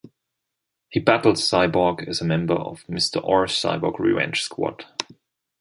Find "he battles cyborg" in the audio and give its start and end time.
0.89-2.07